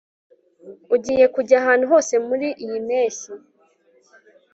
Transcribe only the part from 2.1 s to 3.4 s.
muriyi mpeshyi